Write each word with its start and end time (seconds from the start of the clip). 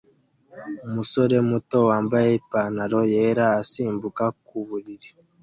Umusore 0.87 1.35
muto 1.49 1.77
wambaye 1.89 2.29
ipantaro 2.39 2.99
yera 3.13 3.45
asimbuka 3.61 4.23
ku 4.45 4.55
buriri 4.67 5.09